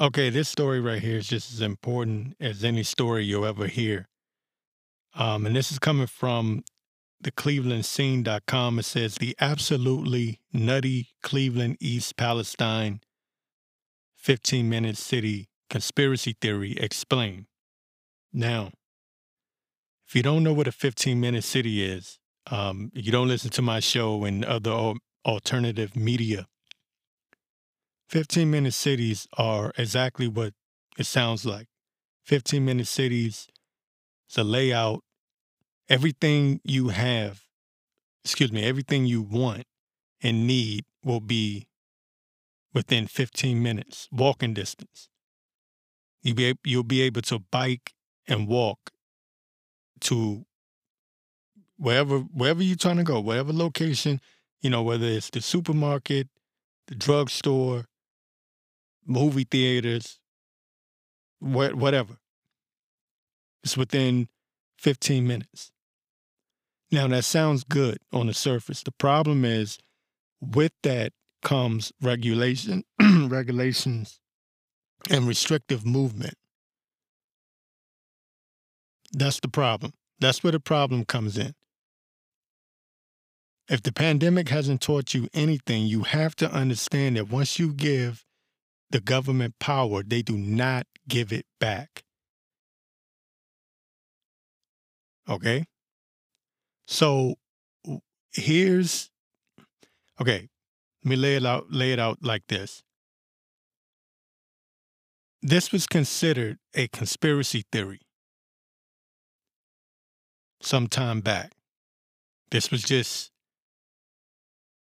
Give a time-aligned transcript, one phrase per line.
[0.00, 4.08] Okay, this story right here is just as important as any story you'll ever hear.
[5.14, 6.64] Um, and this is coming from
[7.20, 8.78] the clevelandscene.com.
[8.78, 13.02] It says the absolutely nutty Cleveland East Palestine
[14.16, 17.44] 15 minute city conspiracy theory explained.
[18.32, 18.70] Now,
[20.08, 22.18] if you don't know what a 15 minute city is,
[22.50, 24.94] um, you don't listen to my show and other
[25.26, 26.46] alternative media.
[28.10, 30.52] 15 minute cities are exactly what
[30.98, 31.68] it sounds like.
[32.24, 33.46] 15 minute cities,
[34.36, 35.04] a layout.
[35.88, 37.42] Everything you have,
[38.24, 39.64] excuse me, everything you want
[40.20, 41.68] and need will be
[42.74, 45.08] within 15 minutes, walking distance.
[46.22, 47.92] You be, you'll be able to bike
[48.26, 48.90] and walk
[50.00, 50.44] to
[51.76, 54.20] wherever wherever you're trying to go, wherever location,
[54.60, 56.28] you know, whether it's the supermarket,
[56.88, 57.86] the drugstore,
[59.06, 60.18] movie theaters,
[61.40, 62.18] wh- whatever.
[63.62, 64.28] It's within
[64.78, 65.72] 15 minutes.
[66.90, 68.82] Now that sounds good on the surface.
[68.82, 69.78] The problem is
[70.40, 72.84] with that comes regulation,
[73.28, 74.20] regulations,
[75.08, 76.34] and restrictive movement.
[79.12, 79.92] That's the problem.
[80.20, 81.54] That's where the problem comes in.
[83.68, 88.24] If the pandemic hasn't taught you anything, you have to understand that once you give
[88.90, 92.04] the government power, they do not give it back.
[95.28, 95.64] Okay?
[96.86, 97.34] So
[98.32, 99.10] here's
[100.20, 100.48] okay,
[101.04, 102.82] let me lay it out lay it out like this.
[105.42, 108.00] This was considered a conspiracy theory
[110.60, 111.52] some time back.
[112.50, 113.30] This was just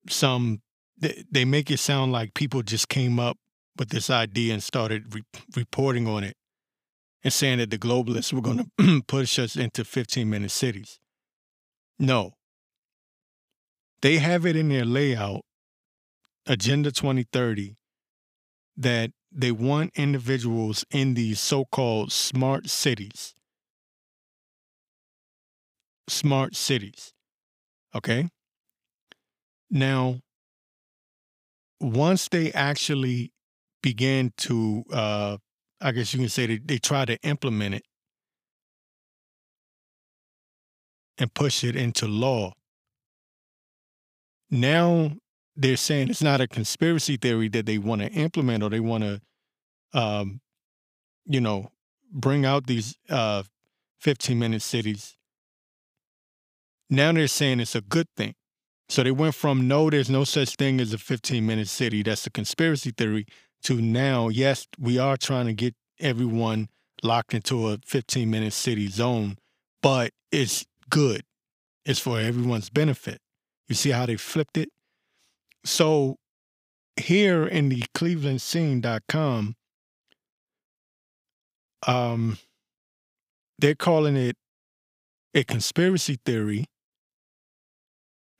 [0.09, 0.63] some,
[0.99, 3.39] they, they make it sound like people just came up
[3.79, 5.23] with this idea and started re-
[5.57, 6.37] reporting on it
[7.23, 10.99] and saying that the globalists were going to push us into 15 minute cities.
[11.99, 12.33] No.
[14.03, 15.43] They have it in their layout,
[16.47, 17.75] Agenda 2030,
[18.77, 23.35] that they want individuals in these so called smart cities
[26.09, 27.13] smart cities.
[27.95, 28.29] Okay.
[29.71, 30.21] Now,
[31.81, 33.33] once they actually
[33.83, 35.37] began to, uh,
[35.81, 37.83] I guess you can say they, they try to implement it
[41.19, 42.53] and push it into law.
[44.51, 45.13] Now
[45.57, 49.05] they're saying it's not a conspiracy theory that they want to implement or they want
[49.05, 49.21] to,
[49.93, 50.41] um,
[51.27, 51.71] you know,
[52.11, 53.43] bring out these uh,
[54.01, 55.17] 15 minute cities
[56.91, 58.35] now they're saying it's a good thing.
[58.89, 62.03] So they went from no, there's no such thing as a 15 minute city.
[62.03, 63.27] That's a conspiracy theory
[63.65, 66.69] to now, yes, we are trying to get everyone
[67.03, 69.37] locked into a 15 minute city zone,
[69.83, 71.23] but it's good.
[71.85, 73.21] It's for everyone's benefit.
[73.69, 74.71] You see how they flipped it?
[75.65, 76.17] So
[76.97, 79.55] here in the clevelandscene.com,
[81.87, 82.39] um,
[83.59, 84.37] they're calling it
[85.35, 86.67] a conspiracy theory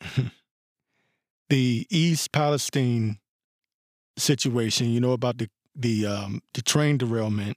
[1.49, 3.19] the East Palestine
[4.19, 7.57] situation, you know about the the um, the train derailment.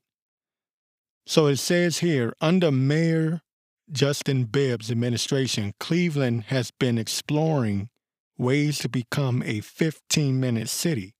[1.26, 3.42] So it says here under Mayor
[3.92, 7.90] Justin Bibb's administration, Cleveland has been exploring
[8.38, 11.14] ways to become a 15 minute city.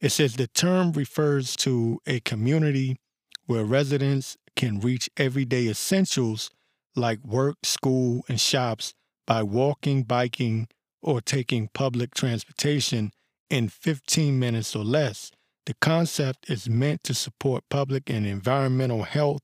[0.00, 2.98] It says the term refers to a community
[3.46, 6.50] where residents can reach everyday essentials
[6.96, 8.94] like work, school, and shops
[9.26, 10.68] by walking, biking,
[11.02, 13.12] or taking public transportation
[13.50, 15.30] in 15 minutes or less.
[15.66, 19.42] The concept is meant to support public and environmental health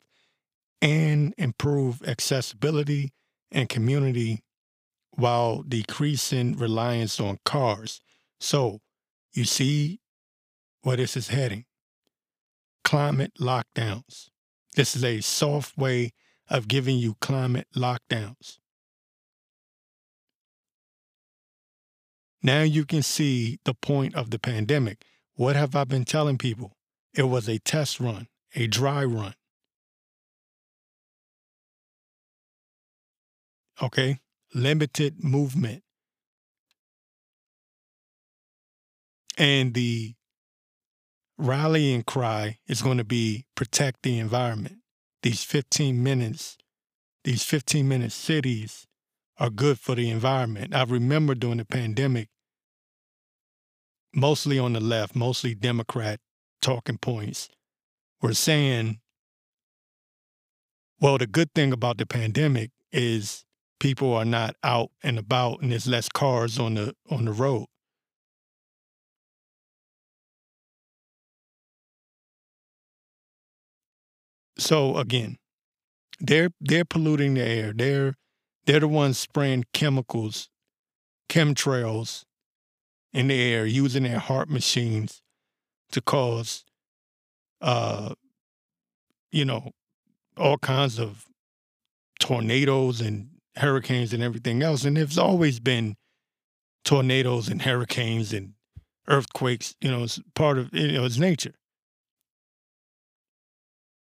[0.83, 3.13] and improve accessibility
[3.51, 4.43] and community
[5.13, 8.01] while decreasing reliance on cars.
[8.39, 8.81] So,
[9.33, 10.01] you see
[10.83, 11.65] where this is heading
[12.85, 14.31] climate lockdowns.
[14.75, 16.13] This is a soft way
[16.49, 18.59] of giving you climate lockdowns.
[22.43, 25.05] Now you can see the point of the pandemic.
[25.35, 26.77] What have I been telling people?
[27.15, 29.35] It was a test run, a dry run.
[33.83, 34.19] Okay?
[34.55, 35.83] Limited movement.
[39.37, 40.15] And the
[41.39, 44.77] rallying cry is going to be protect the environment.
[45.23, 46.59] These 15 minutes,
[47.25, 48.87] these 15 minute cities
[49.41, 50.75] are good for the environment.
[50.75, 52.29] I remember during the pandemic,
[54.15, 56.21] mostly on the left, mostly Democrat
[56.61, 57.49] talking points
[58.21, 59.01] were saying,
[61.01, 63.45] well, the good thing about the pandemic is
[63.79, 67.67] people are not out and about and there's less cars on the on the road.
[74.59, 75.39] So again,
[76.21, 77.73] they're they're polluting the air.
[77.75, 78.15] They're
[78.67, 80.49] they're the ones spraying chemicals,
[81.29, 82.25] chemtrails
[83.13, 85.23] in the air, using their HAARP machines
[85.93, 86.65] to cause
[87.61, 88.15] uh
[89.33, 89.71] you know
[90.37, 91.27] all kinds of
[92.19, 94.85] tornadoes and hurricanes and everything else.
[94.85, 95.97] And there's always been
[96.85, 98.55] tornadoes and hurricanes and
[99.09, 101.55] earthquakes, you know, it's part of you know, it's nature.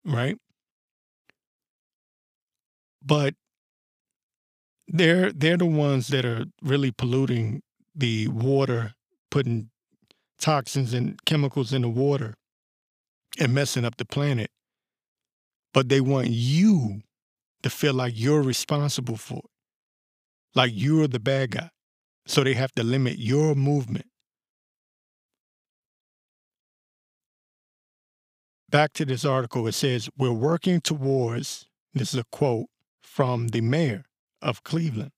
[0.06, 0.38] Right?
[3.04, 3.36] But
[4.89, 7.62] they're they're the ones that are really polluting
[7.95, 8.94] the water,
[9.30, 9.69] putting
[10.39, 12.33] toxins and chemicals in the water
[13.39, 14.50] and messing up the planet.
[15.74, 17.01] But they want you
[17.62, 19.51] to feel like you're responsible for it,
[20.56, 21.69] like you're the bad guy.
[22.25, 24.06] So they have to limit your movement.
[28.69, 32.68] Back to this article, it says, We're working towards, this is a quote
[33.01, 34.06] from the mayor
[34.41, 35.12] of Cleveland.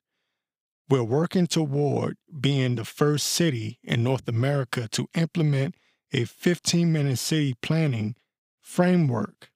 [0.89, 5.75] We're working toward being the first city in North America to implement
[6.11, 8.15] a 15 minute city planning
[8.59, 9.51] framework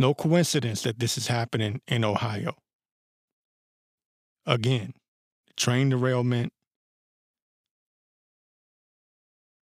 [0.00, 2.56] no coincidence that this is happening in Ohio.
[4.46, 4.94] Again,
[5.56, 6.54] train derailment,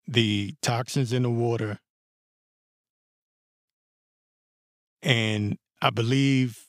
[0.06, 1.80] the toxins in the water,
[5.02, 6.66] and I believe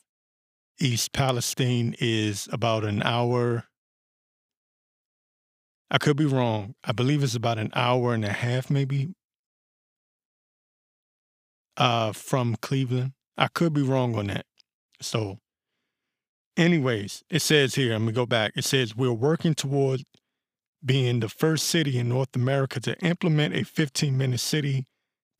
[0.82, 3.68] East Palestine is about an hour.
[5.92, 6.74] I could be wrong.
[6.82, 9.14] I believe it's about an hour and a half, maybe,
[11.76, 13.12] uh, from Cleveland.
[13.38, 14.44] I could be wrong on that.
[15.00, 15.38] So,
[16.56, 18.52] anyways, it says here, I'm going to go back.
[18.56, 20.02] It says, We're working towards
[20.84, 24.86] being the first city in North America to implement a 15 minute city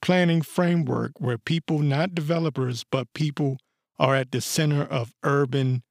[0.00, 3.58] planning framework where people, not developers, but people
[3.98, 5.82] are at the center of urban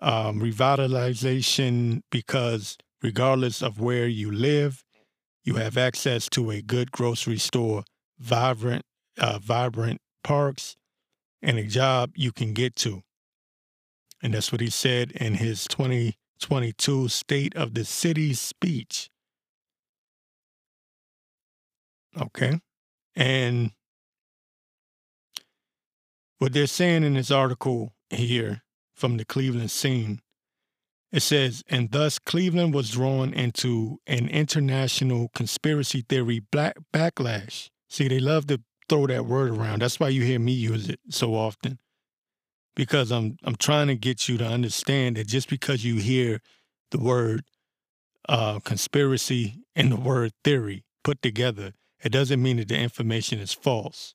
[0.00, 4.82] um, revitalization because regardless of where you live,
[5.44, 7.84] you have access to a good grocery store,
[8.18, 8.84] vibrant,
[9.18, 10.76] uh, vibrant parks,
[11.42, 13.02] and a job you can get to.
[14.22, 19.08] And that's what he said in his 2022 State of the City speech.
[22.20, 22.60] Okay.
[23.16, 23.72] And
[26.40, 28.62] what they're saying in this article here
[28.94, 30.20] from the Cleveland scene,
[31.12, 37.68] it says, and thus Cleveland was drawn into an international conspiracy theory black backlash.
[37.90, 39.82] See, they love to throw that word around.
[39.82, 41.78] That's why you hear me use it so often.
[42.74, 46.40] Because I'm I'm trying to get you to understand that just because you hear
[46.90, 47.44] the word
[48.28, 53.52] uh, conspiracy and the word theory put together, it doesn't mean that the information is
[53.52, 54.14] false.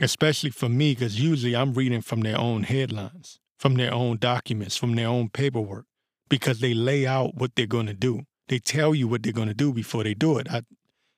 [0.00, 4.76] Especially for me, because usually I'm reading from their own headlines, from their own documents,
[4.76, 5.86] from their own paperwork,
[6.28, 8.22] because they lay out what they're going to do.
[8.48, 10.50] They tell you what they're going to do before they do it.
[10.50, 10.62] I,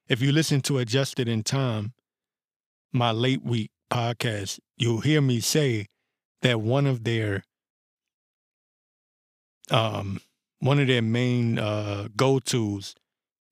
[0.09, 1.93] if you listen to Adjusted in Time,
[2.93, 5.87] my late week podcast, you'll hear me say
[6.43, 7.43] that one of their
[9.71, 10.21] um
[10.61, 12.95] one of their main uh go-tos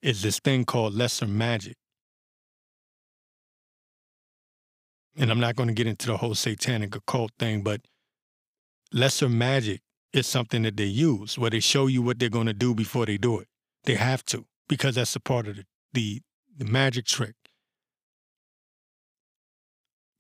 [0.00, 1.76] is this thing called lesser magic.
[5.16, 7.80] And I'm not going to get into the whole satanic occult thing, but
[8.92, 9.80] lesser magic
[10.12, 13.06] is something that they use where they show you what they're going to do before
[13.06, 13.49] they do it.
[13.85, 16.23] They have to because that's a part of the, the,
[16.58, 17.35] the magic trick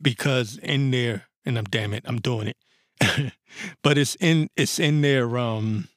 [0.00, 2.56] because in there, and I'm damn it, I'm doing it.
[3.82, 5.88] but it's in it's in their um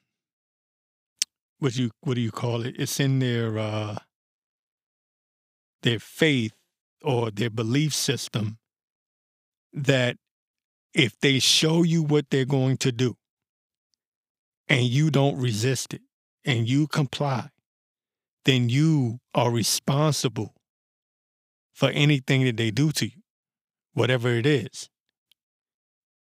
[1.58, 2.74] what you what do you call it?
[2.78, 3.96] It's in their uh
[5.82, 6.52] their faith
[7.02, 8.58] or their belief system
[9.72, 10.16] that
[10.94, 13.16] if they show you what they're going to do
[14.68, 16.02] and you don't resist it
[16.44, 17.50] and you comply,
[18.44, 20.54] then you are responsible
[21.72, 23.20] for anything that they do to you
[23.94, 24.88] whatever it is,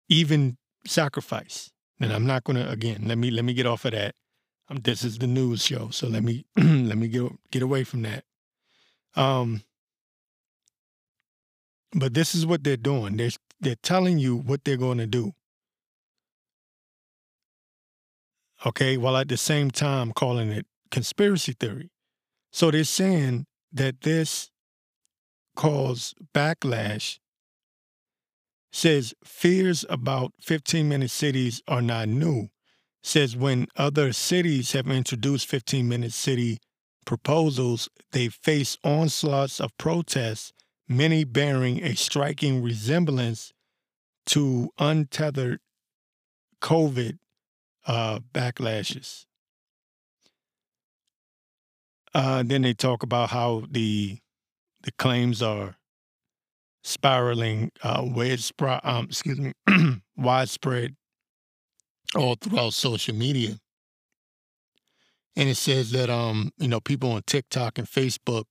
[0.09, 1.71] even sacrifice.
[1.99, 3.03] And I'm not going to again.
[3.05, 4.15] Let me let me get off of that.
[4.69, 8.01] Um, this is the news show, so let me let me get get away from
[8.01, 8.25] that.
[9.15, 9.63] Um,
[11.95, 13.17] but this is what they're doing.
[13.17, 15.33] They're they're telling you what they're going to do.
[18.65, 21.89] Okay, while at the same time calling it conspiracy theory.
[22.51, 24.49] So they're saying that this
[25.55, 27.19] cause backlash
[28.71, 32.49] says fears about 15 minute cities are not new.
[33.01, 36.57] Says when other cities have introduced 15 minute city
[37.05, 40.51] proposals, they face onslaughts of protests,
[40.87, 43.53] many bearing a striking resemblance
[44.27, 45.59] to untethered
[46.61, 47.19] COVID
[47.85, 49.25] uh, backlashes.
[52.13, 54.19] Uh, then they talk about how the
[54.83, 55.75] the claims are
[56.83, 59.53] spiraling, uh, widespread, um, excuse me,
[60.15, 60.95] widespread
[62.15, 63.57] all throughout social media.
[65.35, 68.45] And it says that um, you know, people on TikTok and Facebook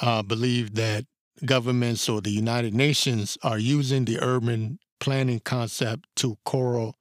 [0.00, 1.04] uh, believe that
[1.44, 6.96] governments or the United Nations are using the urban planning concept to corral,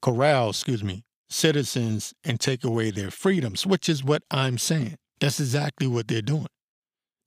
[0.00, 4.96] corral, excuse me, citizens and take away their freedoms, which is what I'm saying.
[5.20, 6.46] That's exactly what they're doing.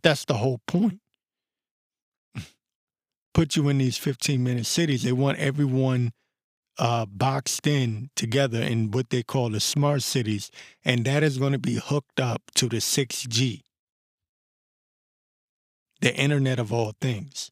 [0.03, 0.99] That's the whole point.
[3.33, 5.03] Put you in these 15 minute cities.
[5.03, 6.11] They want everyone
[6.77, 10.49] uh, boxed in together in what they call the smart cities,
[10.85, 13.61] and that is going to be hooked up to the 6G,
[16.01, 17.51] the Internet of all things.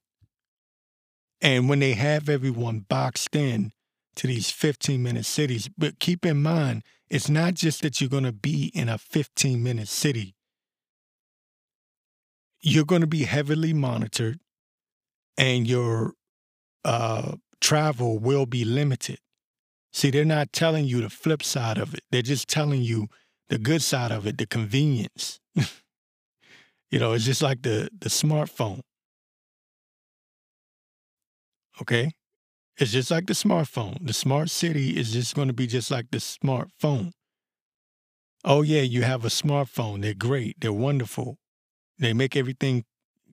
[1.42, 3.72] And when they have everyone boxed in
[4.16, 8.24] to these 15 minute cities, but keep in mind, it's not just that you're going
[8.24, 10.36] to be in a 15 minute city,
[12.60, 14.40] you're going to be heavily monitored
[15.38, 16.14] and your
[16.84, 19.20] uh, travel will be limited.
[19.94, 22.02] See, they're not telling you the flip side of it.
[22.12, 23.08] They're just telling you
[23.50, 25.40] the good side of it, the convenience.
[26.92, 28.82] you know, it's just like the the smartphone.
[31.82, 32.12] Okay?
[32.78, 34.06] It's just like the smartphone.
[34.06, 37.12] The smart city is just going to be just like the smartphone.
[38.44, 40.02] Oh yeah, you have a smartphone.
[40.02, 40.58] They're great.
[40.60, 41.38] They're wonderful.
[42.00, 42.86] They make everything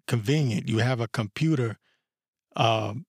[0.07, 0.69] convenient.
[0.69, 1.79] You have a computer
[2.57, 3.07] um,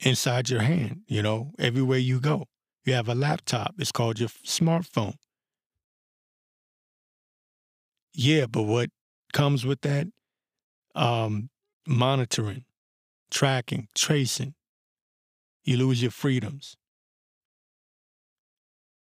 [0.00, 2.46] inside your hand, you know, everywhere you go.
[2.84, 3.74] You have a laptop.
[3.78, 5.16] It's called your smartphone.
[8.14, 8.90] Yeah, but what
[9.34, 10.06] comes with that?
[10.94, 11.50] Um,
[11.86, 12.64] monitoring,
[13.30, 14.54] tracking, tracing.
[15.64, 16.76] You lose your freedoms.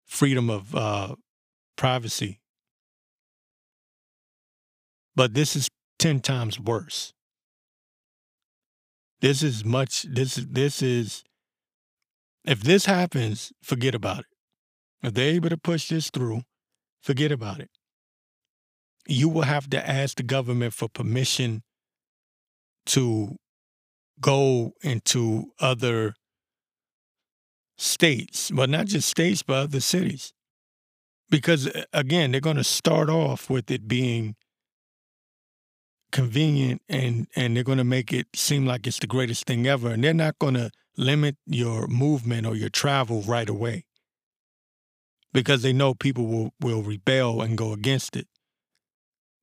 [0.06, 1.14] Freedom of uh,
[1.76, 2.40] privacy.
[5.14, 5.68] But this is
[6.00, 7.12] 10 times worse.
[9.20, 11.24] This is much this this is
[12.44, 14.26] if this happens, forget about it.
[15.02, 16.42] If they're able to push this through,
[17.02, 17.70] forget about it.
[19.06, 21.62] You will have to ask the government for permission
[22.86, 23.36] to
[24.20, 26.14] go into other
[27.76, 30.32] states, but not just states, but other cities.
[31.30, 34.36] Because uh, again, they're going to start off with it being
[36.12, 39.88] convenient and and they're going to make it seem like it's the greatest thing ever
[39.90, 43.84] and they're not going to limit your movement or your travel right away
[45.32, 48.28] because they know people will will rebel and go against it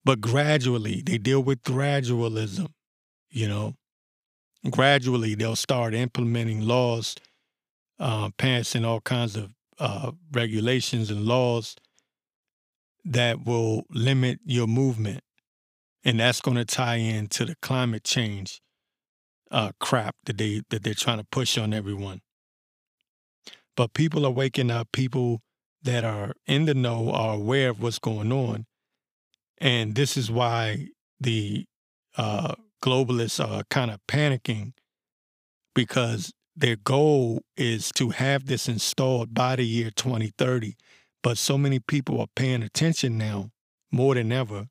[0.04, 2.68] but gradually they deal with gradualism
[3.30, 3.76] you know
[4.70, 7.16] gradually they'll start implementing laws
[8.00, 11.76] uh, passing all kinds of uh, regulations and laws
[13.04, 15.22] that will limit your movement
[16.04, 18.62] and that's going to tie into the climate change
[19.52, 22.22] uh, crap that they that they're trying to push on everyone.
[23.76, 24.92] But people are waking up.
[24.92, 25.42] People
[25.84, 28.66] that are in the know are aware of what's going on,
[29.62, 30.88] and this is why
[31.22, 31.66] the
[32.18, 34.74] uh, globalists are kind of panicking
[35.74, 40.74] because their goal is to have this installed by the year 2030.
[41.24, 43.52] But so many people are paying attention now
[43.92, 44.68] more than ever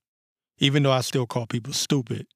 [0.61, 2.27] even though I still call people stupid.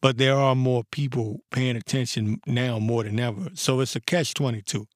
[0.00, 3.50] But there are more people paying attention now more than ever.
[3.54, 4.86] So it's a catch 22.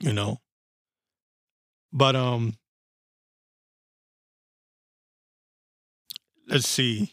[0.00, 0.38] You know?
[1.92, 2.54] But um
[6.46, 7.12] let's see.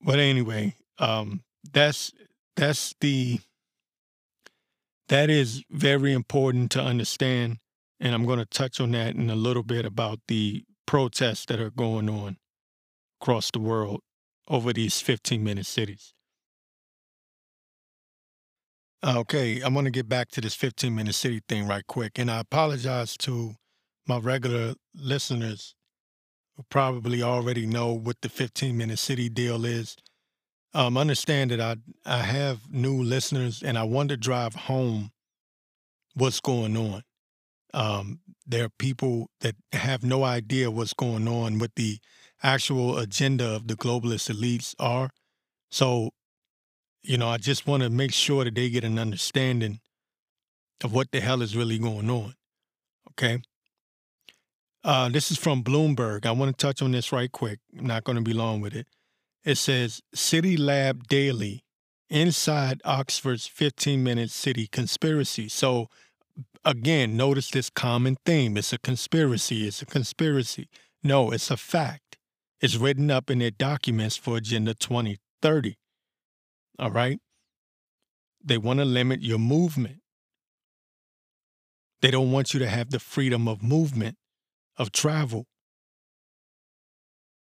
[0.00, 2.12] But anyway, um that's
[2.56, 3.40] that's the
[5.08, 7.58] that is very important to understand
[8.02, 11.60] and I'm going to touch on that in a little bit about the protests that
[11.60, 12.36] are going on
[13.20, 14.00] across the world
[14.48, 16.12] over these 15 minute cities.
[19.04, 22.18] Okay, I'm going to get back to this 15 minute city thing right quick.
[22.18, 23.54] And I apologize to
[24.06, 25.76] my regular listeners
[26.62, 29.96] who probably already know what the 15 minute city deal is.
[30.74, 31.76] Um, understand that I,
[32.06, 35.10] I have new listeners and I want to drive home
[36.14, 37.02] what's going on.
[37.74, 41.98] Um, there are people that have no idea what's going on, what the
[42.42, 45.10] actual agenda of the globalist elites are.
[45.70, 46.10] So,
[47.02, 49.80] you know, I just want to make sure that they get an understanding
[50.84, 52.34] of what the hell is really going on.
[53.10, 53.42] Okay.
[54.84, 56.26] Uh, this is from Bloomberg.
[56.26, 57.60] I want to touch on this right quick.
[57.78, 58.88] I'm not going to be long with it.
[59.44, 61.64] It says CityLab Daily
[62.10, 65.48] inside Oxford's 15 minute city conspiracy.
[65.48, 65.88] So,
[66.64, 68.56] again, notice this common theme.
[68.56, 69.66] It's a conspiracy.
[69.66, 70.68] It's a conspiracy.
[71.02, 72.16] No, it's a fact.
[72.60, 75.76] It's written up in their documents for Agenda 2030.
[76.78, 77.20] All right?
[78.44, 80.00] They want to limit your movement.
[82.00, 84.16] They don't want you to have the freedom of movement,
[84.76, 85.46] of travel.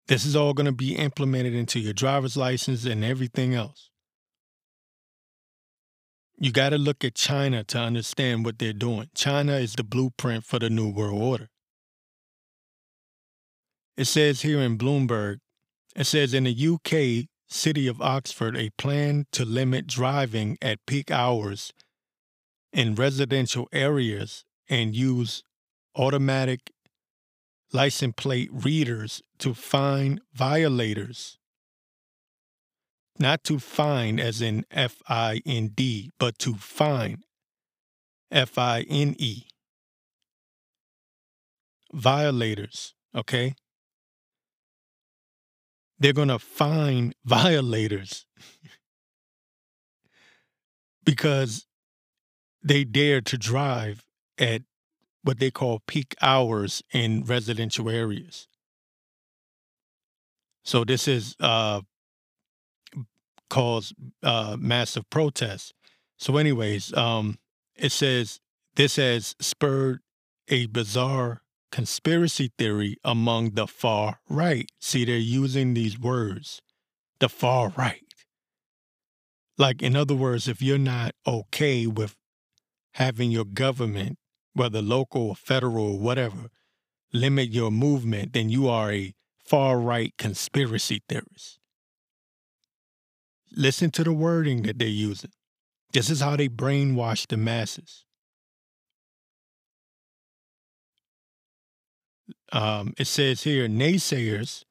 [0.07, 3.89] This is all going to be implemented into your driver's license and everything else.
[6.39, 9.09] You got to look at China to understand what they're doing.
[9.13, 11.49] China is the blueprint for the New World Order.
[13.97, 15.39] It says here in Bloomberg,
[15.95, 21.11] it says in the UK city of Oxford, a plan to limit driving at peak
[21.11, 21.73] hours
[22.71, 25.43] in residential areas and use
[25.95, 26.71] automatic
[27.71, 31.37] license plate readers to find violators.
[33.17, 37.23] Not to find as in F I N D, but to find
[38.31, 39.43] F I N E.
[41.91, 43.55] Violators, okay?
[45.97, 48.25] They're going to find violators
[51.03, 51.65] because
[52.63, 54.05] they dare to drive
[54.37, 54.61] at
[55.23, 58.47] what they call peak hours in residential areas.
[60.63, 61.81] So this is uh,
[63.49, 65.73] caused uh, massive protests.
[66.17, 67.39] So, anyways, um,
[67.75, 68.39] it says
[68.75, 70.01] this has spurred
[70.47, 74.69] a bizarre conspiracy theory among the far right.
[74.79, 76.61] See, they're using these words,
[77.19, 78.03] the far right.
[79.57, 82.15] Like, in other words, if you're not okay with
[82.93, 84.17] having your government
[84.59, 86.49] whether local or federal or whatever,
[87.13, 91.59] limit your movement, then you are a far right conspiracy theorist.
[93.55, 95.31] Listen to the wording that they're using.
[95.93, 98.03] This is how they brainwash the masses.
[102.51, 104.65] Um, it says here naysayers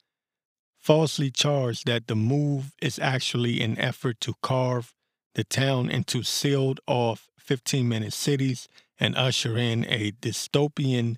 [0.78, 4.92] falsely charge that the move is actually an effort to carve
[5.34, 8.68] the town into sealed off 15 minute cities
[9.00, 11.16] and usher in a dystopian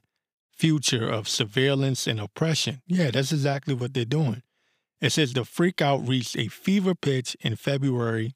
[0.57, 2.83] future of surveillance and oppression.
[2.87, 4.43] Yeah, that's exactly what they're doing.
[5.01, 8.33] It says the freakout reached a fever pitch in February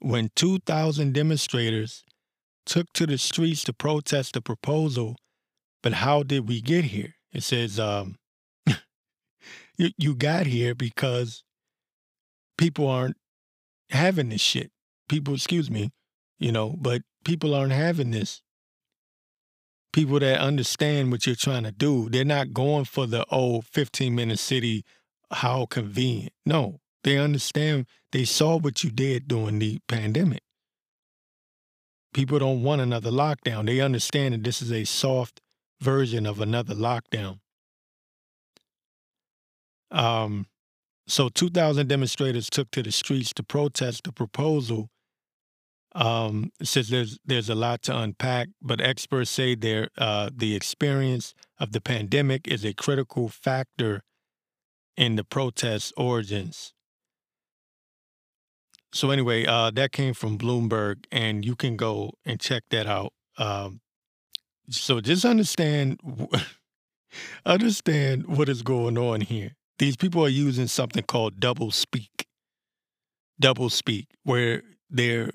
[0.00, 2.04] when 2,000 demonstrators
[2.66, 5.16] took to the streets to protest the proposal.
[5.82, 7.14] But how did we get here?
[7.32, 8.16] It says um,
[9.78, 11.42] you, you got here because
[12.58, 13.16] people aren't
[13.88, 14.70] having this shit.
[15.08, 15.90] People, excuse me,
[16.38, 18.42] you know, but people aren't having this
[19.94, 22.10] people that understand what you're trying to do.
[22.10, 24.84] They're not going for the old oh, 15 minute city,
[25.30, 26.32] how convenient.
[26.44, 27.86] No, they understand.
[28.10, 30.42] They saw what you did during the pandemic.
[32.12, 33.66] People don't want another lockdown.
[33.66, 35.40] They understand that this is a soft
[35.80, 37.38] version of another lockdown.
[39.92, 40.46] Um,
[41.06, 44.90] so 2,000 demonstrators took to the streets to protest the proposal
[45.94, 51.34] um, says there's there's a lot to unpack, but experts say there uh, the experience
[51.58, 54.02] of the pandemic is a critical factor
[54.96, 56.72] in the protest origins.
[58.92, 63.12] So anyway, uh, that came from Bloomberg, and you can go and check that out.
[63.38, 63.80] Um,
[64.70, 66.00] so just understand
[67.46, 69.56] understand what is going on here.
[69.78, 72.26] These people are using something called double speak.
[73.40, 75.30] Double speak, where they're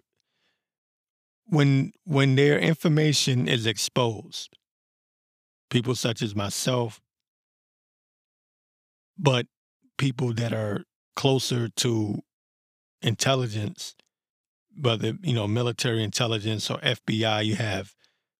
[1.49, 4.49] when when their information is exposed,
[5.69, 7.01] people such as myself,
[9.17, 9.47] but
[9.97, 10.83] people that are
[11.15, 12.21] closer to
[13.01, 13.95] intelligence,
[14.79, 17.93] whether you know military intelligence or FBI, you have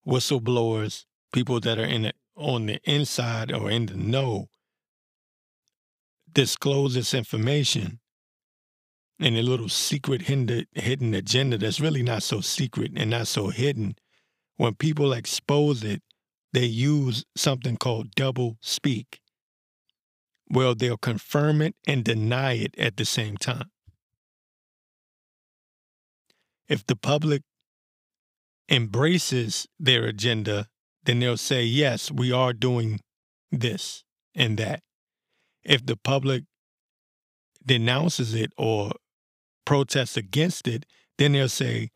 [0.08, 4.48] whistleblowers, people that are in the, on the inside or in the know,
[6.32, 8.00] disclose this information
[9.20, 13.96] and a little secret hidden, agenda that's really not so secret and not so hidden,
[14.58, 16.02] when people expose it,
[16.54, 19.20] they use something called double speak.
[20.50, 23.70] Well, they'll confirm it and deny it at the same time.
[26.68, 27.44] If the public
[28.70, 30.68] embraces their agenda,
[31.04, 33.00] then they'll say, yes, we are doing
[33.52, 34.04] this
[34.34, 34.82] and that.
[35.64, 36.44] If the public
[37.66, 38.94] denounces it or
[39.70, 40.84] protests against it,
[41.20, 41.92] then they'll say,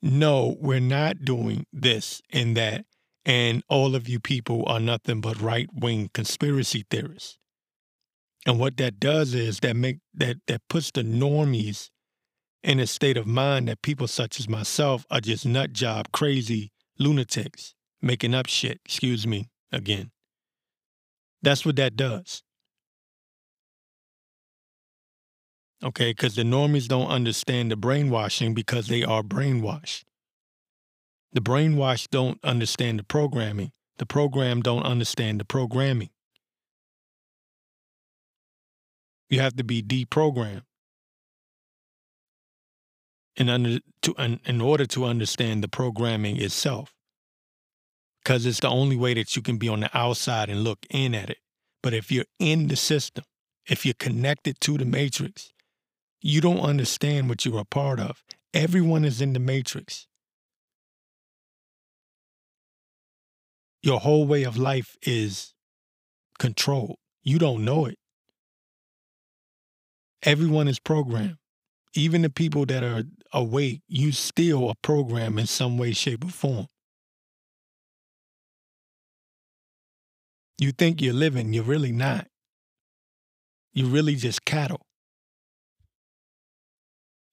[0.00, 2.86] no, we're not doing this and that.
[3.26, 7.36] And all of you people are nothing but right wing conspiracy theorists.
[8.46, 11.90] And what that does is that make that that puts the normies
[12.62, 16.72] in a state of mind that people such as myself are just nut job crazy
[16.98, 18.80] lunatics making up shit.
[18.86, 20.12] Excuse me again.
[21.42, 22.42] That's what that does.
[25.82, 30.04] Okay, because the normies don't understand the brainwashing because they are brainwashed.
[31.32, 33.70] The brainwashed don't understand the programming.
[33.98, 36.10] The program don't understand the programming.
[39.28, 40.62] You have to be deprogrammed
[43.36, 46.92] in under to in, in order to understand the programming itself.
[48.22, 51.14] Because it's the only way that you can be on the outside and look in
[51.14, 51.38] at it.
[51.82, 53.24] But if you're in the system,
[53.66, 55.52] if you're connected to the matrix,
[56.20, 58.22] you don't understand what you're a part of.
[58.52, 60.06] Everyone is in the matrix.
[63.82, 65.54] Your whole way of life is
[66.38, 66.96] controlled.
[67.22, 67.98] You don't know it.
[70.22, 71.36] Everyone is programmed.
[71.94, 76.30] Even the people that are awake, you still are programmed in some way, shape, or
[76.30, 76.66] form.
[80.58, 82.26] You think you're living, you're really not.
[83.72, 84.87] You're really just cattle.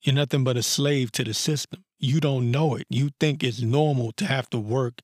[0.05, 1.83] You're nothing but a slave to the system.
[1.97, 2.85] You don't know it.
[2.91, 5.01] You think it's normal to have to work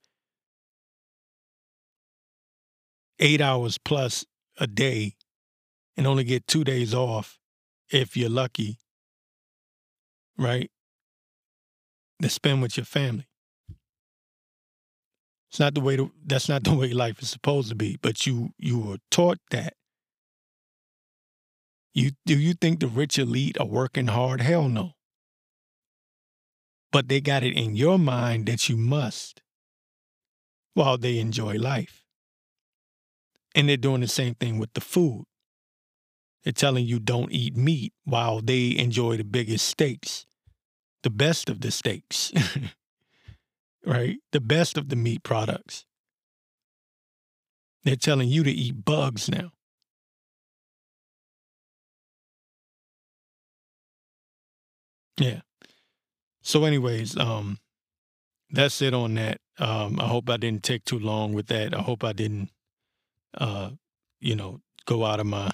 [3.17, 4.23] eight hours plus
[4.59, 5.15] a day
[5.97, 7.39] and only get two days off
[7.89, 8.77] if you're lucky,
[10.37, 10.69] right?
[12.21, 13.27] To spend with your family.
[15.49, 18.27] It's not the way to, that's not the way life is supposed to be, but
[18.27, 19.73] you you were taught that
[21.93, 24.41] you do you think the rich elite are working hard?
[24.41, 24.93] Hell no.
[26.91, 29.41] But they got it in your mind that you must
[30.73, 32.05] while they enjoy life.
[33.55, 35.25] And they're doing the same thing with the food.
[36.43, 40.25] They're telling you don't eat meat while they enjoy the biggest steaks,
[41.03, 42.31] the best of the steaks,
[43.85, 44.17] right?
[44.31, 45.85] The best of the meat products.
[47.83, 49.51] They're telling you to eat bugs now.
[55.21, 55.41] Yeah.
[56.41, 57.59] So, anyways, um,
[58.49, 59.37] that's it on that.
[59.59, 61.75] Um, I hope I didn't take too long with that.
[61.75, 62.49] I hope I didn't,
[63.37, 63.71] uh,
[64.19, 65.51] you know, go out of my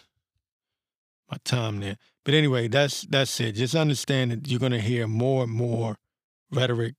[1.30, 1.97] my time there.
[2.23, 3.53] But anyway, that's that's it.
[3.53, 5.97] Just understand that you're going to hear more and more
[6.49, 6.95] rhetoric,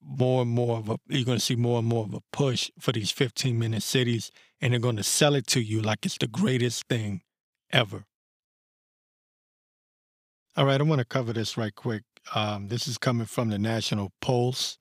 [0.00, 0.96] more and more of a.
[1.08, 4.30] You're going to see more and more of a push for these 15 minute cities,
[4.62, 7.20] and they're going to sell it to you like it's the greatest thing
[7.70, 8.06] ever.
[10.58, 12.04] All right, I want to cover this right quick.
[12.34, 14.78] Um, this is coming from the National Pulse.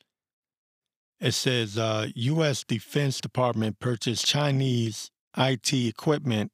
[1.20, 2.64] It says uh, U.S.
[2.64, 6.54] Defense Department purchased Chinese IT equipment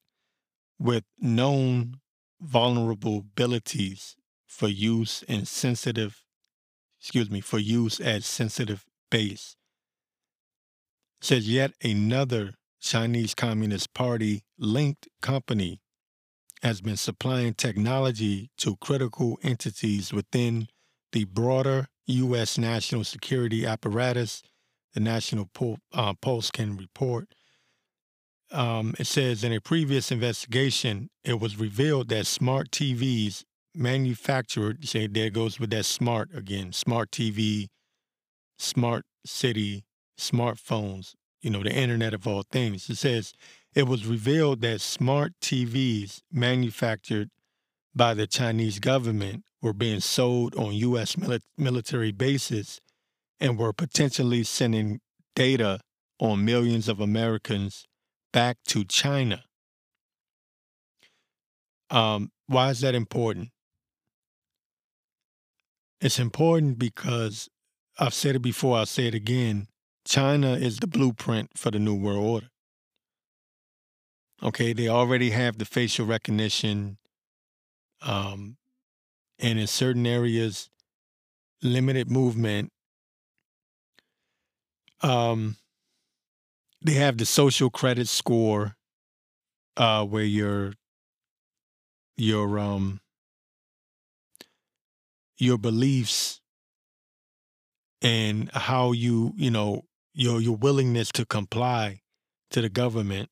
[0.80, 1.98] with known
[2.44, 4.16] vulnerabilities
[4.48, 6.24] for use in sensitive,
[7.00, 9.56] excuse me, for use as sensitive base.
[11.22, 15.80] It says yet another Chinese Communist Party linked company
[16.62, 20.67] has been supplying technology to critical entities within
[21.12, 22.58] the broader U.S.
[22.58, 24.43] national security apparatus,
[24.93, 26.13] the National Pul- uh,
[26.54, 27.34] can report.
[28.52, 33.43] Um, it says in a previous investigation, it was revealed that smart TVs
[33.74, 37.67] manufactured, say, there goes with that smart again, smart TV,
[38.60, 39.86] smart city,
[40.19, 42.89] smartphones, you know, the Internet of all things.
[42.89, 43.34] It says
[43.74, 47.30] it was revealed that smart TVs manufactured
[47.96, 51.16] by the Chinese government were being sold on U.S.
[51.16, 52.82] Mili- military bases
[53.40, 55.00] and were potentially sending
[55.36, 55.80] data
[56.20, 57.86] on millions of Americans
[58.34, 59.44] back to China.
[61.90, 63.50] Um, why is that important?
[66.00, 67.50] It's important because
[68.00, 69.68] I've said it before, I'll say it again.
[70.06, 72.51] China is the blueprint for the New World Order.
[74.43, 76.97] Okay, they already have the facial recognition
[78.01, 78.58] um,
[79.39, 80.69] and in certain areas,
[81.63, 82.71] limited movement.
[85.01, 85.58] Um,
[86.82, 88.75] they have the social credit score,
[89.77, 90.73] uh, where your
[92.17, 93.01] your um
[95.38, 96.39] your beliefs
[98.01, 102.01] and how you you know your your willingness to comply
[102.51, 103.31] to the government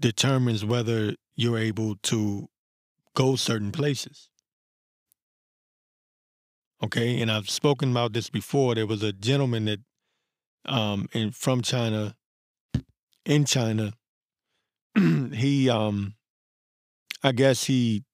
[0.00, 2.48] determines whether you're able to
[3.14, 4.28] go certain places.
[6.82, 8.74] Okay, and I've spoken about this before.
[8.74, 9.80] There was a gentleman that
[10.66, 12.14] um in from China
[13.24, 13.92] in China
[15.32, 16.14] he um
[17.22, 18.04] I guess he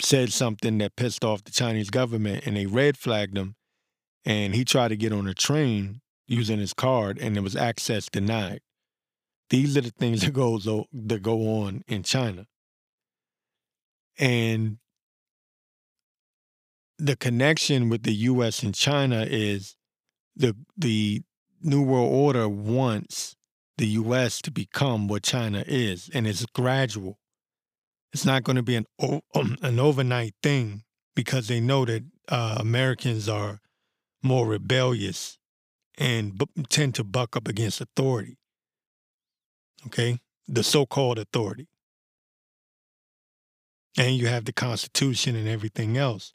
[0.00, 3.56] said something that pissed off the Chinese government and they red flagged him
[4.24, 8.08] and he tried to get on a train using his card and there was access
[8.08, 8.60] denied.
[9.50, 12.46] These are the things that goes that go on in China.
[14.18, 14.78] And
[16.98, 19.76] the connection with the US and China is
[20.36, 21.22] the the
[21.60, 23.36] New World Order wants
[23.78, 27.18] the US to become what China is, and it's gradual.
[28.12, 28.86] It's not going to be an
[29.62, 30.82] an overnight thing
[31.14, 33.60] because they know that uh, Americans are
[34.22, 35.38] more rebellious
[35.96, 38.36] and b- tend to buck up against authority.
[39.86, 41.68] Okay, the so-called authority,
[43.96, 46.32] and you have the Constitution and everything else.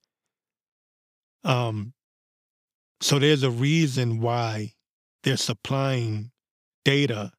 [1.43, 1.93] Um,
[3.01, 4.73] so there's a reason why
[5.23, 6.31] they're supplying
[6.85, 7.31] data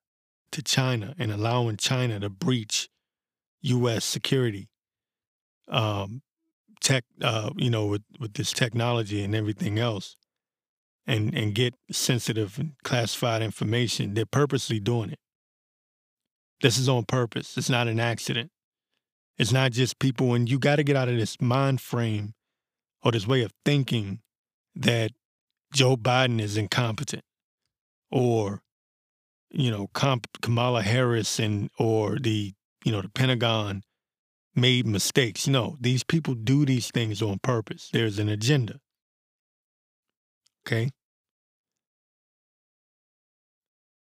[0.53, 2.89] to China and allowing China to breach
[3.63, 4.05] U.S.
[4.05, 4.69] security,
[5.69, 6.23] um,
[6.81, 10.17] tech, uh, you know, with, with this technology and everything else,
[11.07, 14.15] and and get sensitive and classified information.
[14.15, 15.19] They're purposely doing it.
[16.65, 17.59] This is on purpose.
[17.59, 18.51] It's not an accident.
[19.37, 22.33] It's not just people, and you got to get out of this mind frame
[23.03, 24.21] or this way of thinking
[24.75, 25.11] that
[25.75, 27.23] Joe Biden is incompetent
[28.11, 28.63] or
[29.51, 29.89] you know
[30.41, 33.83] Kamala Harris and or the you know the Pentagon
[34.55, 35.47] made mistakes.
[35.47, 37.91] No, these people do these things on purpose.
[37.93, 38.81] There's an agenda.
[40.67, 40.93] Okay?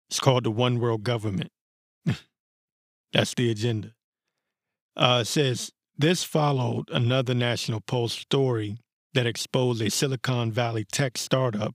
[0.09, 1.51] It's called the one world government.
[3.13, 3.93] That's the agenda.
[4.97, 8.79] Uh, says this followed another National Post story
[9.15, 11.75] that exposed a Silicon Valley tech startup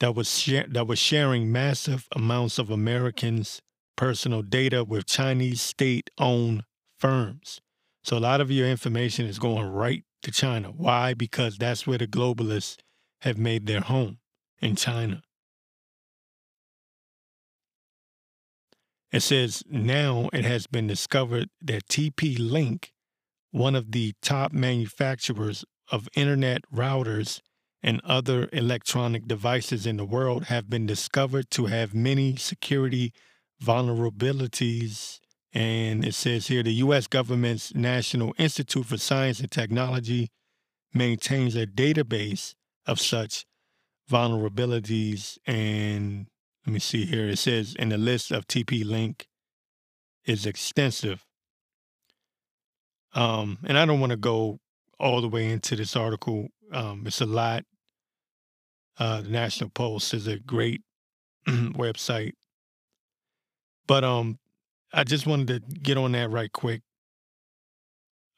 [0.00, 3.60] that was that was sharing massive amounts of Americans'
[3.96, 6.62] personal data with Chinese state-owned
[6.98, 7.60] firms.
[8.04, 10.68] So a lot of your information is going right to China.
[10.68, 11.14] Why?
[11.14, 12.76] Because that's where the globalists
[13.22, 14.18] have made their home
[14.60, 15.22] in China.
[19.10, 22.92] It says now it has been discovered that TP Link,
[23.50, 27.40] one of the top manufacturers of internet routers
[27.82, 33.12] and other electronic devices in the world have been discovered to have many security
[33.62, 35.20] vulnerabilities.
[35.54, 37.06] And it says here the U.S.
[37.06, 40.28] government's National Institute for Science and Technology
[40.92, 42.54] maintains a database
[42.86, 43.46] of such
[44.10, 45.38] vulnerabilities.
[45.46, 46.26] And
[46.68, 47.26] let me see here.
[47.26, 49.26] It says, in the list of TP Link
[50.26, 51.24] is extensive.
[53.14, 54.60] Um, and I don't want to go
[55.00, 56.48] all the way into this article.
[56.70, 57.64] Um, it's a lot.
[58.98, 60.82] Uh, the National Post is a great
[61.46, 62.32] website,
[63.86, 64.38] but um,
[64.92, 66.82] I just wanted to get on that right quick.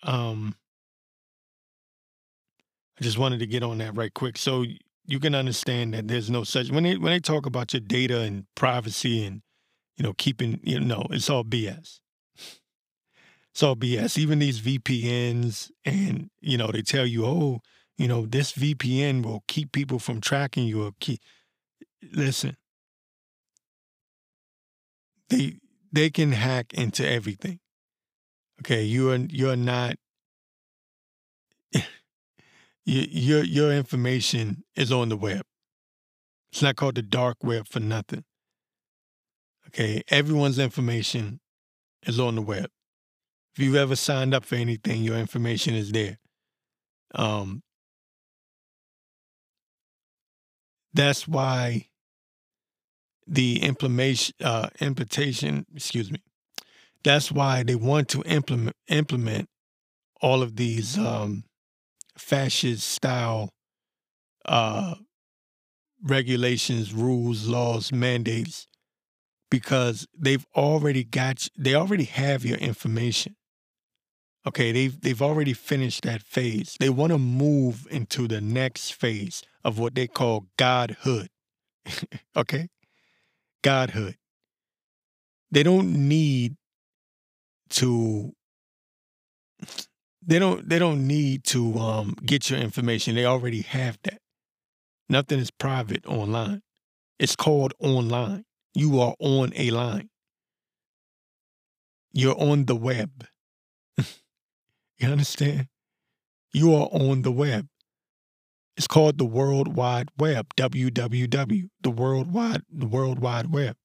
[0.05, 0.55] Um,
[3.01, 4.65] I just wanted to get on that right quick, so
[5.11, 8.21] you can understand that there's no such when they when they talk about your data
[8.21, 9.43] and privacy and
[9.97, 12.01] you know keeping you know it's all BS.
[13.53, 14.17] It's all BS.
[14.17, 17.61] Even these VPNs, and you know, they tell you, oh,
[17.99, 20.85] you know, this VPN will keep people from tracking you.
[20.85, 21.21] Or keep.
[22.13, 22.57] Listen,
[25.29, 25.57] they
[25.93, 27.59] they can hack into everything.
[28.61, 29.97] Okay, you are you're not.
[32.85, 35.43] your your information is on the web.
[36.53, 38.25] It's not called the dark web for nothing.
[39.69, 41.41] Okay, everyone's information
[42.05, 42.71] is on the web.
[43.55, 46.19] If you've ever signed up for anything, your information is there.
[47.15, 47.63] Um,
[50.93, 51.89] that's why
[53.27, 56.21] the implementation, uh, implementation, excuse me,
[57.05, 59.49] that's why they want to implement implement
[60.21, 61.45] all of these um,
[62.21, 63.51] fascist style
[64.45, 64.95] uh,
[66.03, 68.67] regulations, rules, laws, mandates,
[69.51, 73.37] because they've already got you, they already have your information.
[74.47, 76.77] Okay, they've they've already finished that phase.
[76.81, 81.29] They want to move into the next phase of what they call godhood.
[82.37, 82.69] okay?
[83.63, 84.17] Godhood.
[85.51, 86.57] They don't need
[87.71, 88.33] to
[90.31, 93.17] they don't they don't need to um, get your information.
[93.17, 94.21] They already have that.
[95.09, 96.63] Nothing is private online.
[97.19, 98.45] It's called online.
[98.73, 100.09] You are on a line.
[102.13, 103.27] You're on the web.
[103.99, 105.67] you understand?
[106.53, 107.67] You are on the web.
[108.77, 113.77] It's called the World Wide Web, www, the World Wide, the World Wide Web.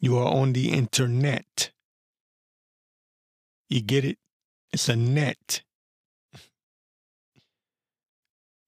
[0.00, 1.71] You are on the internet.
[3.72, 4.18] You get it?
[4.70, 5.62] It's a net.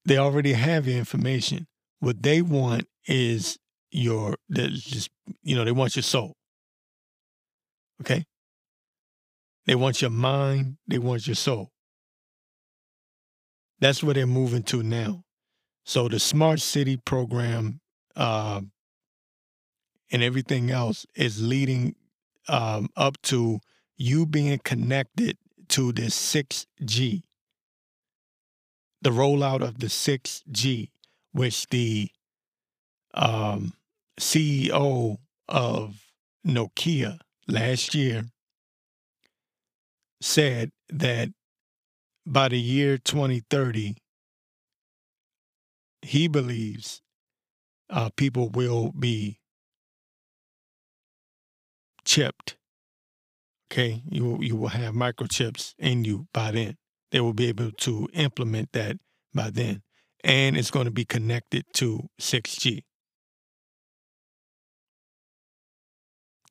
[0.07, 1.67] They already have your information.
[2.01, 3.59] What they want is
[3.91, 5.11] your just
[5.43, 6.33] you know, they want your soul.
[8.01, 8.25] Okay?
[9.67, 11.69] They want your mind, they want your soul.
[13.81, 15.25] That's where they're moving to now.
[15.85, 17.81] So the smart city program
[18.17, 18.63] uh,
[20.11, 21.95] and everything else is leading
[22.49, 23.61] um, up to
[23.97, 25.37] you being connected
[25.69, 27.23] to this 6G,
[29.03, 30.91] the rollout of the 6G,
[31.33, 32.09] which the
[33.15, 33.75] um,
[34.19, 36.01] CEO of
[36.47, 38.25] Nokia last year
[40.21, 41.29] said that
[42.27, 43.97] by the year 2030,
[46.03, 47.03] he believes
[47.91, 49.39] uh, people will be
[52.05, 52.57] chipped.
[53.75, 56.77] Okay, you will, you will have microchips in you by then.
[57.11, 58.99] They will be able to implement that
[59.35, 59.83] by then,
[60.23, 62.85] and it's going to be connected to 6G.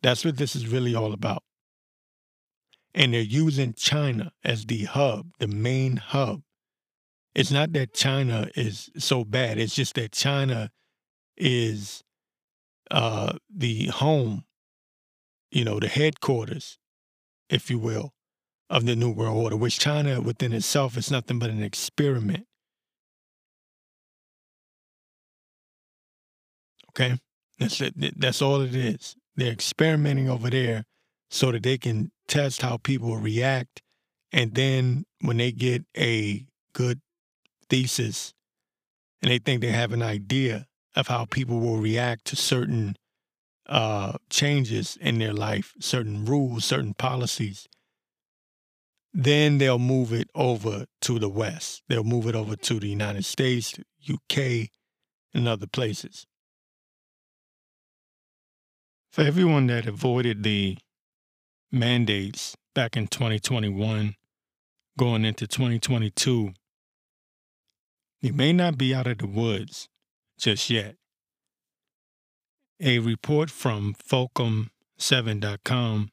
[0.02, 1.44] That's what this is really all about.
[2.94, 6.42] And they're using China as the hub, the main hub.
[7.34, 10.72] It's not that China is so bad, it's just that China
[11.38, 12.04] is
[12.92, 14.44] uh, the home,
[15.52, 16.80] you know, the headquarters,
[17.54, 18.14] if you will,
[18.70, 22.48] of the New World Order, which China within itself is nothing but an experiment.
[26.90, 27.20] Okay?
[27.60, 28.20] That's it.
[28.20, 29.16] That's all it is.
[29.36, 30.86] They're experimenting over there
[31.30, 33.82] so that they can test how people react.
[34.32, 37.02] And then when they get a good
[37.70, 38.34] thesis
[39.22, 42.96] and they think they have an idea of how people will react to certain
[43.68, 47.68] uh, changes in their life, certain rules, certain policies,
[49.14, 51.84] then they'll move it over to the West.
[51.88, 53.76] They'll move it over to the United States,
[54.10, 54.70] UK,
[55.34, 56.26] and other places
[59.14, 60.76] for everyone that avoided the
[61.72, 64.16] mandates back in 2021,
[64.98, 66.52] going into 2022,
[68.22, 69.88] you may not be out of the woods
[70.40, 70.96] just yet.
[72.86, 76.12] A report from Fulcrum7.com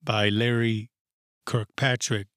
[0.00, 0.90] by Larry
[1.44, 2.28] Kirkpatrick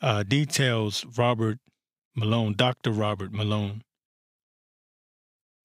[0.00, 1.58] uh, details Robert
[2.16, 2.90] Malone, Dr.
[2.90, 3.82] Robert Malone,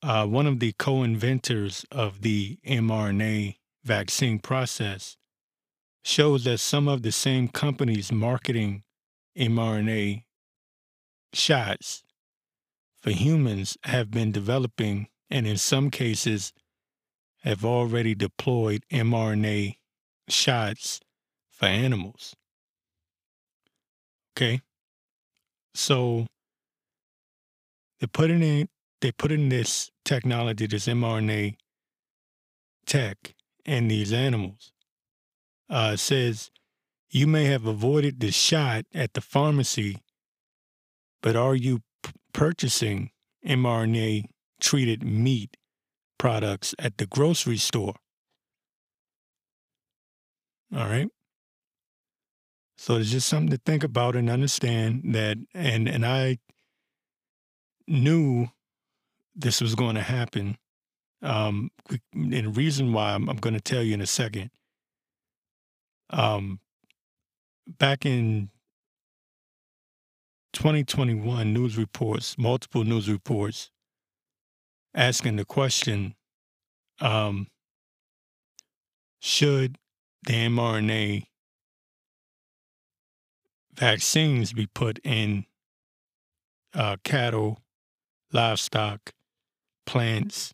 [0.02, 5.16] uh, one of the co inventors of the mRNA vaccine process,
[6.04, 8.84] shows that some of the same companies marketing
[9.38, 10.26] mRNA
[11.32, 12.04] shots
[13.02, 16.54] for humans have been developing and, in some cases,
[17.42, 19.76] have already deployed mRNA
[20.30, 21.02] shots
[21.50, 22.36] for animals.
[24.38, 24.62] Okay.
[25.74, 26.28] So
[28.00, 28.70] they're putting in
[29.02, 31.58] they put in this technology, this mRNA
[32.86, 33.34] tech
[33.66, 34.72] in these animals.
[35.70, 36.52] Uh, says
[37.10, 39.98] you may have avoided the shot at the pharmacy,
[41.22, 43.10] but are you p- purchasing
[43.46, 44.26] mRNA
[44.64, 45.58] treated meat
[46.18, 47.96] products at the grocery store?
[50.76, 51.10] All right.
[52.78, 56.40] So it's just something to think about and understand that and and I
[57.88, 58.48] knew
[59.36, 60.58] this was going to happen.
[61.22, 61.72] Um,
[62.14, 64.52] and the reason why I'm, I'm going to tell you in a second.
[66.10, 66.60] Um,
[67.68, 68.50] back in
[70.54, 73.72] 2021, news reports, multiple news reports,
[74.94, 76.16] asking the question
[77.02, 77.48] um,
[79.20, 79.78] should
[80.26, 81.26] the mRNA
[83.76, 85.46] vaccines be put in
[86.74, 87.60] uh, cattle,
[88.32, 89.12] livestock,
[89.86, 90.54] plants,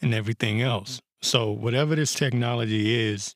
[0.00, 1.00] and everything else.
[1.22, 3.34] So whatever this technology is,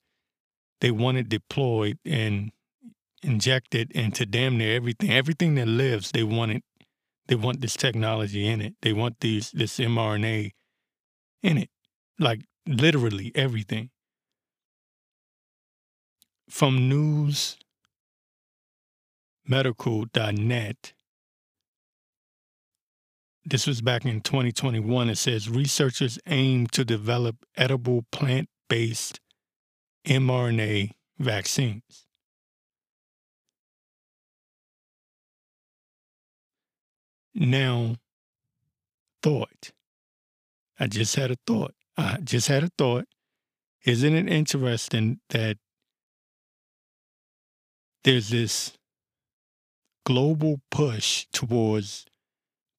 [0.81, 2.53] they want it deployed and
[3.23, 5.11] injected into damn near everything.
[5.11, 6.65] Everything that lives, they want it.
[7.33, 8.75] They want this technology in it.
[8.83, 10.51] They want these this mRNA
[11.43, 11.71] in it,
[12.19, 13.89] like literally everything.
[16.51, 16.91] From
[19.49, 20.93] newsmedical.net,
[23.47, 25.09] this was back in 2021.
[25.09, 29.21] It says researchers aim to develop edible plant based
[30.07, 32.07] mRNA vaccines.
[37.35, 37.97] Now,
[39.23, 39.71] thought.
[40.79, 41.75] I just had a thought.
[41.97, 43.07] I just had a thought.
[43.85, 45.57] Isn't it interesting that
[48.05, 48.73] there's this
[50.05, 52.05] global push towards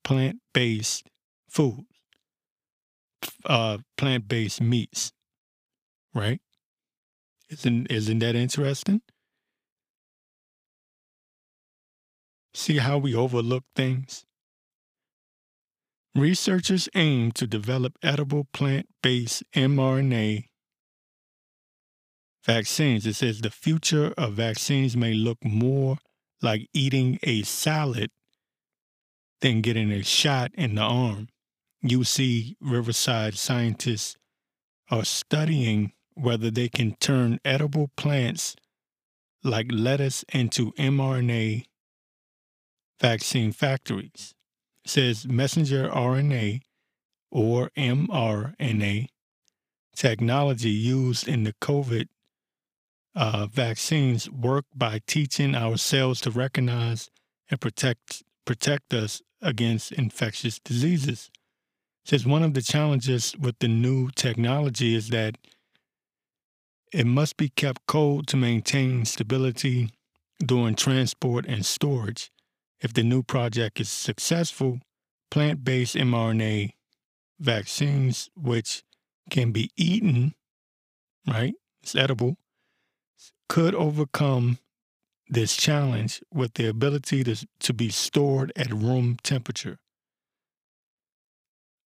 [0.04, 1.08] plant based
[1.49, 1.88] foods,
[3.45, 5.12] uh, plant based meats,
[6.14, 6.41] right?
[7.49, 9.01] Isn't isn't that interesting?
[12.54, 14.26] See how we overlook things?
[16.16, 20.45] Researchers aim to develop edible plant based mRNA
[22.45, 23.07] vaccines.
[23.07, 25.97] It says the future of vaccines may look more
[26.39, 28.11] like eating a salad
[29.41, 31.30] than getting a shot in the arm.
[31.84, 34.16] UC Riverside scientists
[34.91, 38.55] are studying whether they can turn edible plants
[39.43, 41.64] like lettuce into mRNA
[43.01, 44.36] vaccine factories.
[44.86, 46.61] Says messenger RNA
[47.31, 49.07] or mRNA
[49.95, 52.07] technology used in the COVID
[53.15, 57.09] uh, vaccines work by teaching our cells to recognize
[57.49, 61.29] and protect protect us against infectious diseases.
[62.05, 65.38] Says one of the challenges with the new technology is that
[66.91, 69.89] it must be kept cold to maintain stability
[70.45, 72.29] during transport and storage.
[72.84, 74.81] If the new project is successful,
[75.31, 76.73] plant based mRNA
[77.39, 78.84] vaccines, which
[79.29, 80.36] can be eaten,
[81.25, 81.55] right?
[81.81, 82.36] It's edible,
[83.47, 84.59] could overcome
[85.29, 89.79] this challenge with the ability to, to be stored at room temperature.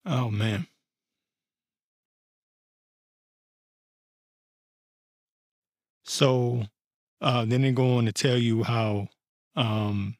[0.04, 0.66] Oh, man.
[6.04, 6.64] So
[7.20, 9.08] uh, then they go on to tell you how
[9.54, 10.17] um,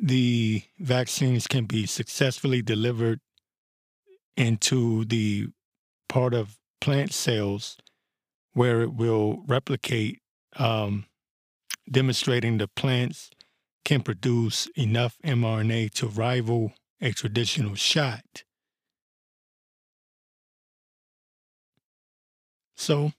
[0.00, 3.20] the vaccines can be successfully delivered
[4.36, 5.48] into the
[6.08, 7.76] part of plant cells
[8.52, 10.20] where it will replicate,
[10.56, 11.06] um,
[11.90, 13.30] demonstrating the plants
[13.84, 18.44] can produce enough mRNA to rival a traditional shot.
[22.76, 23.12] So,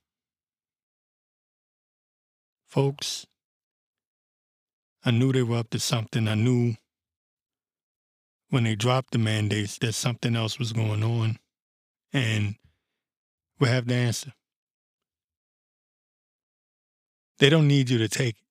[2.65, 3.25] folks,
[5.09, 6.27] I knew they were up to something.
[6.27, 6.75] I knew
[8.51, 11.39] when they dropped the mandates that something else was going on.
[12.13, 12.57] And
[13.59, 14.33] we have the answer.
[17.39, 18.43] They don't need you to take it.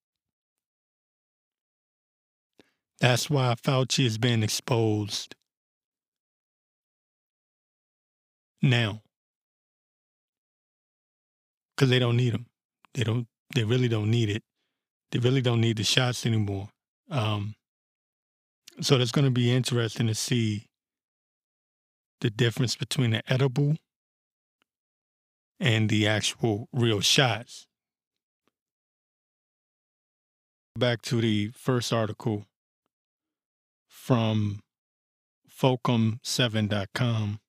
[2.99, 5.35] That's why Fauci is being exposed
[8.61, 9.01] now
[11.73, 12.47] because they don't need them.
[12.95, 13.27] They don't.
[13.55, 14.43] They really don't need it.
[15.11, 16.69] They really don't need the shots anymore.
[17.09, 17.55] Um,
[18.81, 20.67] so it's going to be interesting to see
[22.21, 23.75] the difference between the edible
[25.59, 27.67] and the actual real shots.
[30.77, 32.45] Back to the first article
[33.87, 34.61] from
[35.49, 37.39] Fulcrum7.com.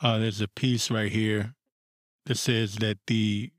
[0.00, 1.54] Uh, there's a piece right here
[2.26, 3.50] that says that the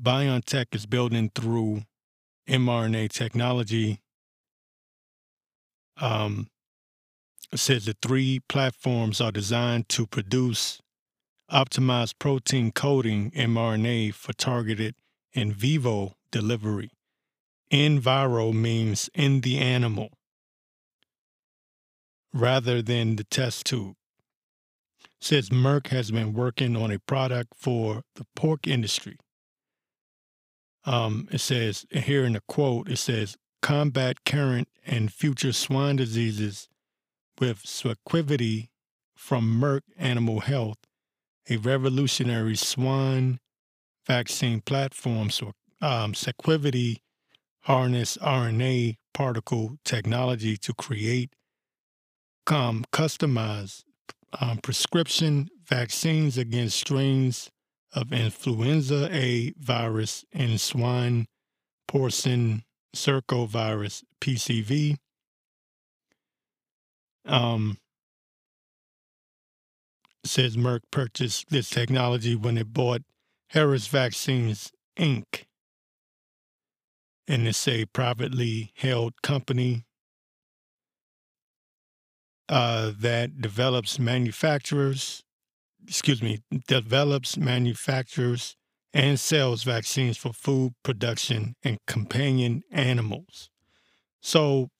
[0.00, 1.82] BioNTech is building through
[2.48, 4.00] mRNA technology.
[5.98, 6.48] Um,
[7.50, 10.80] the three platforms are designed to produce
[11.50, 14.94] optimized protein coding mRNA for targeted
[15.32, 16.90] in vivo delivery.
[17.70, 20.10] In vivo means in the animal
[22.32, 23.94] rather than the test tube
[25.20, 29.16] says Merck has been working on a product for the pork industry.
[30.86, 36.68] Um, it says here in the quote, it says combat current and future swine diseases
[37.40, 38.68] with Sequivity
[39.16, 40.78] from Merck Animal Health,
[41.50, 43.40] a revolutionary swine
[44.06, 45.30] vaccine platform.
[45.30, 46.98] So, um, Sequivity
[47.62, 51.34] harness RNA particle technology to create
[52.46, 53.82] um, customized
[54.40, 57.50] um, prescription vaccines against strains
[57.96, 61.26] of influenza A virus and swine
[61.88, 62.62] porcine
[62.94, 64.98] circovirus PCV.
[67.24, 67.78] Um,
[70.24, 73.02] says Merck purchased this technology when it bought
[73.50, 75.44] Harris Vaccines Inc.
[77.26, 79.84] and it's a privately held company
[82.48, 85.24] uh, that develops manufacturers,
[85.86, 88.56] excuse me, develops manufactures,
[88.92, 93.50] and sells vaccines for food production and companion animals.
[94.22, 94.70] So,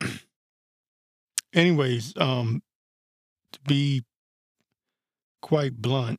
[1.54, 2.62] anyways, um,
[3.52, 4.02] to be
[5.40, 6.18] quite blunt,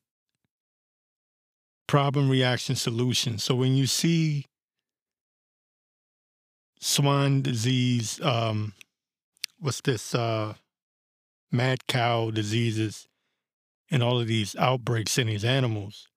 [1.88, 3.38] problem, reaction, solution.
[3.40, 4.46] So when you see
[6.80, 8.74] swine disease, um,
[9.60, 10.16] what's this?
[10.16, 10.54] Uh,
[11.52, 13.08] mad cow diseases
[13.94, 16.08] and all of these outbreaks in these animals,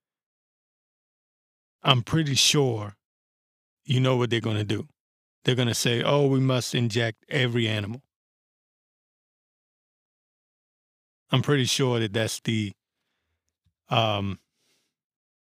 [1.82, 2.96] I'm pretty sure
[3.84, 4.88] you know what they're going to do.
[5.44, 8.00] They're going to say, oh, we must inject every animal.
[11.30, 12.72] I'm pretty sure that that's the
[13.90, 14.38] um,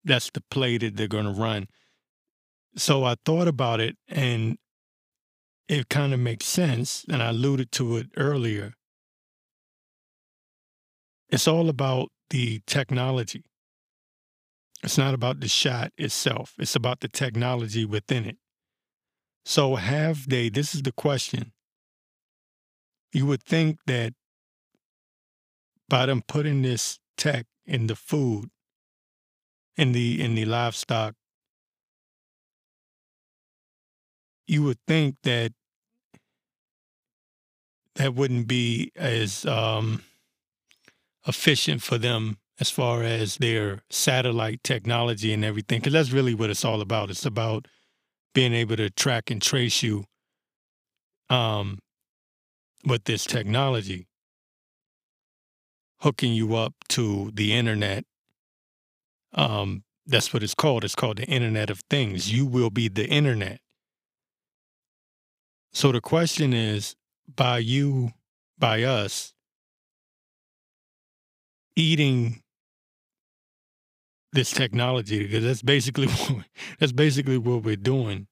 [0.05, 1.67] that's the play that they're going to run.
[2.77, 4.59] So I thought about it, and
[5.67, 8.75] it kind of makes sense, and I alluded to it earlier.
[11.31, 13.45] It's all about the technology.
[14.83, 18.37] It's not about the shot itself, it's about the technology within it.
[19.45, 21.53] So, have they, this is the question.
[23.13, 24.13] You would think that
[25.89, 28.51] by them putting this tech in the food,
[29.77, 31.15] in the in the livestock,
[34.47, 35.53] you would think that
[37.95, 40.03] that wouldn't be as um,
[41.29, 46.51] efficient for them as far as their satellite technology and everything, because that's really what
[46.51, 47.11] it's all about.
[47.11, 47.69] It's about
[48.35, 50.07] being able to track and trace you
[51.31, 51.79] um,
[52.85, 54.09] with this technology,
[56.01, 58.05] hooking you up to the internet.
[59.35, 60.85] Um, that's what it's called.
[60.85, 62.33] It's called the Internet of Things.
[62.33, 63.61] You will be the internet.
[65.73, 66.97] So the question is
[67.37, 68.13] by you,
[68.59, 69.35] by us,
[71.79, 72.43] eating
[74.33, 76.45] this technology because that's basically what,
[76.79, 78.27] that's basically what we're doing.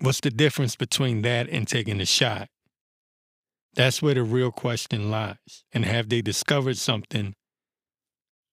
[0.00, 2.48] What's the difference between that and taking a shot?
[3.74, 5.64] That's where the real question lies.
[5.72, 7.34] And have they discovered something?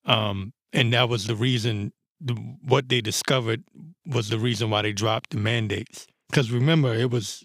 [0.06, 1.94] Um, and that was the reason.
[2.20, 3.64] The, what they discovered
[4.06, 6.08] was the reason why they dropped the mandates.
[6.30, 7.44] Because remember, it was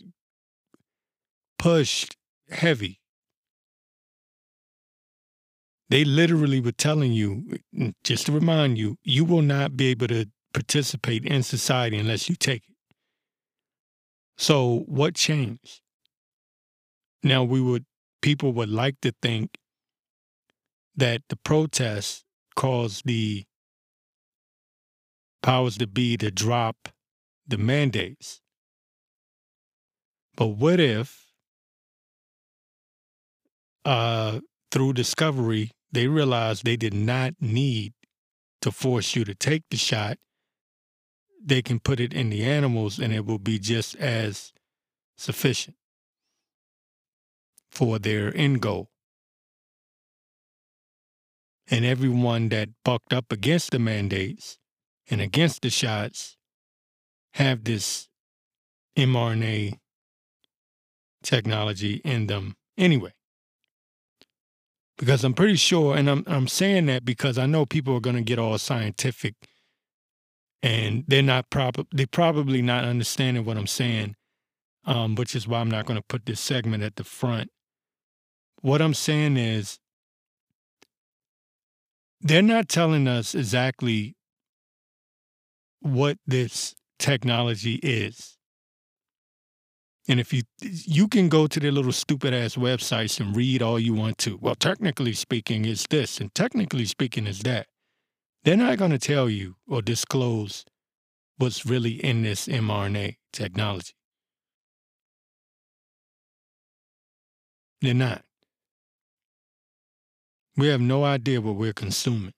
[1.58, 2.16] pushed
[2.50, 2.99] heavy
[5.90, 7.58] they literally were telling you,
[8.04, 12.36] just to remind you, you will not be able to participate in society unless you
[12.36, 12.76] take it.
[14.38, 15.80] So, what changed?
[17.24, 17.84] Now, we would,
[18.22, 19.58] people would like to think
[20.96, 22.24] that the protests
[22.54, 23.44] caused the
[25.42, 26.88] powers to be to drop
[27.46, 28.40] the mandates.
[30.36, 31.26] But what if,
[33.84, 37.92] uh, through discovery, they realized they did not need
[38.60, 40.18] to force you to take the shot.
[41.42, 44.52] They can put it in the animals and it will be just as
[45.16, 45.76] sufficient
[47.70, 48.90] for their end goal.
[51.70, 54.58] And everyone that bucked up against the mandates
[55.08, 56.36] and against the shots
[57.34, 58.08] have this
[58.96, 59.78] mRNA
[61.22, 63.12] technology in them anyway
[65.00, 68.16] because I'm pretty sure, and I'm I'm saying that because I know people are going
[68.16, 69.34] to get all scientific,
[70.62, 71.84] and they're not proper.
[71.90, 74.14] They're probably not understanding what I'm saying,
[74.84, 77.48] um, which is why I'm not going to put this segment at the front.
[78.60, 79.78] What I'm saying is,
[82.20, 84.16] they're not telling us exactly
[85.80, 88.36] what this technology is.
[90.10, 93.78] And if you you can go to their little stupid ass websites and read all
[93.78, 94.36] you want to.
[94.40, 97.68] Well, technically speaking, it's this, and technically speaking, is that.
[98.42, 100.64] They're not going to tell you or disclose
[101.36, 103.92] what's really in this mRNA technology.
[107.80, 108.24] They're not.
[110.56, 112.34] We have no idea what we're consuming.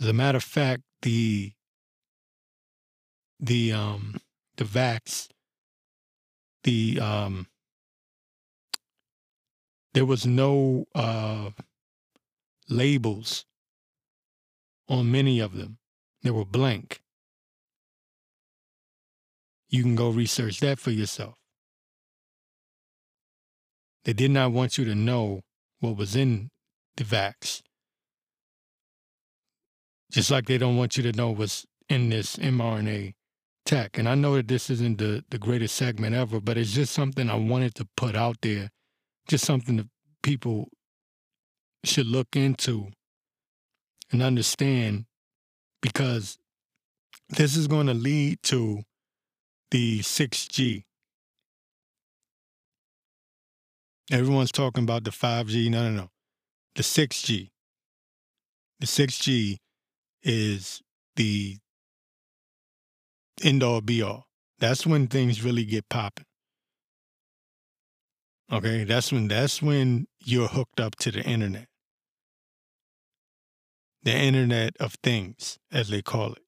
[0.00, 1.52] As a matter of fact, the
[3.38, 4.16] the um
[4.56, 5.28] the vax
[6.64, 7.46] the um,
[9.94, 11.50] there was no uh,
[12.68, 13.44] labels
[14.88, 15.78] on many of them.
[16.22, 17.00] They were blank.
[19.68, 21.34] You can go research that for yourself.
[24.04, 25.40] They did not want you to know
[25.80, 26.50] what was in
[26.96, 27.62] the vax.
[30.12, 33.14] Just like they don't want you to know what's in this mRNA
[33.64, 33.98] tech.
[33.98, 37.30] And I know that this isn't the, the greatest segment ever, but it's just something
[37.30, 38.70] I wanted to put out there,
[39.28, 39.88] just something that
[40.22, 40.68] people
[41.84, 42.88] should look into
[44.10, 45.06] and understand
[45.82, 46.38] because
[47.28, 48.82] this is going to lead to
[49.70, 50.84] the 6G.
[54.12, 55.70] Everyone's talking about the 5G.
[55.70, 56.10] No, no, no.
[56.74, 57.50] The 6G.
[58.80, 59.56] The 6G
[60.22, 60.82] is
[61.16, 61.58] the
[63.42, 64.26] end all be all.
[64.58, 66.26] That's when things really get popping.
[68.52, 71.66] Okay, that's when that's when you're hooked up to the internet.
[74.02, 76.42] The internet of things, as they call it.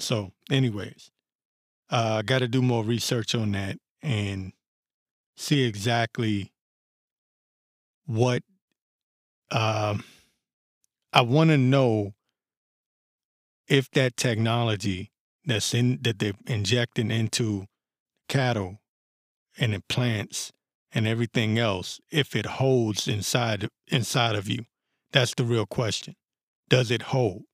[0.00, 1.10] So, anyways,
[1.90, 4.52] uh, I got to do more research on that and
[5.36, 6.52] see exactly
[8.06, 8.42] what
[9.50, 10.04] um,
[11.12, 12.14] I want to know
[13.68, 15.10] if that technology
[15.44, 17.66] that's in that they're injecting into
[18.28, 18.80] cattle
[19.58, 20.52] and in plants
[20.92, 24.64] and everything else, if it holds inside inside of you,
[25.12, 26.14] that's the real question.
[26.68, 27.44] Does it hold?